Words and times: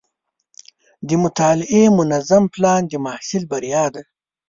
د 1.07 1.09
مطالعې 1.23 1.83
منظم 1.99 2.43
پلان 2.53 2.81
د 2.87 2.93
محصل 3.05 3.43
بریا 3.51 3.85
ده. 3.93 4.03